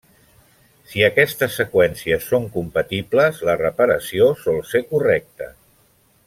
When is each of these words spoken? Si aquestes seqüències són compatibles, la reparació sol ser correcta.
Si 0.93 1.03
aquestes 1.07 1.57
seqüències 1.61 2.25
són 2.31 2.47
compatibles, 2.57 3.43
la 3.51 3.57
reparació 3.61 4.31
sol 4.47 4.59
ser 4.73 4.83
correcta. 4.95 5.53